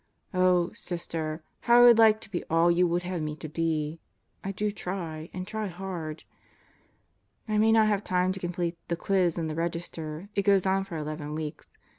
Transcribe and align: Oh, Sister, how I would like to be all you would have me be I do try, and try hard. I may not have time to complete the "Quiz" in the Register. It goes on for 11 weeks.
Oh, 0.33 0.71
Sister, 0.73 1.43
how 1.59 1.77
I 1.77 1.81
would 1.83 1.99
like 1.99 2.19
to 2.21 2.31
be 2.31 2.43
all 2.45 2.71
you 2.71 2.87
would 2.87 3.03
have 3.03 3.21
me 3.21 3.35
be 3.35 3.99
I 4.43 4.51
do 4.51 4.71
try, 4.71 5.29
and 5.31 5.45
try 5.45 5.67
hard. 5.67 6.23
I 7.47 7.59
may 7.59 7.71
not 7.71 7.87
have 7.87 8.03
time 8.03 8.31
to 8.31 8.39
complete 8.39 8.79
the 8.87 8.95
"Quiz" 8.95 9.37
in 9.37 9.45
the 9.45 9.53
Register. 9.53 10.27
It 10.33 10.41
goes 10.41 10.65
on 10.65 10.85
for 10.85 10.97
11 10.97 11.35
weeks. 11.35 11.69